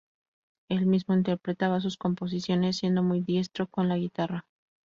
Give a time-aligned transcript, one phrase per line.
[0.67, 4.47] El mismo interpretaba sus composiciones, siendo muy diestro con la guitarra.